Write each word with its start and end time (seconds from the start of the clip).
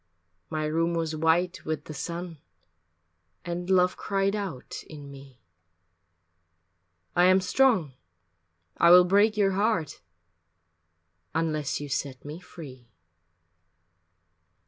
My 0.49 0.65
room 0.65 0.95
was 0.95 1.15
white 1.15 1.63
with 1.63 1.83
the 1.85 1.93
sun 1.93 2.39
And 3.45 3.69
Love 3.69 3.97
cried 3.97 4.35
out 4.35 4.83
in 4.89 5.11
me, 5.11 5.43
"I 7.15 7.25
am 7.25 7.39
strong, 7.39 7.93
I 8.77 8.89
will 8.89 9.05
break 9.05 9.37
your 9.37 9.51
heart 9.51 10.01
Unless 11.35 11.79
you 11.79 11.87
set 11.87 12.25
me 12.25 12.39
free." 12.39 12.89